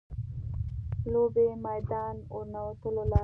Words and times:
لوبې 1.11 1.47
میدان 1.65 2.15
ورننوتو 2.33 2.87
لاره 2.95 3.09
ده. 3.11 3.19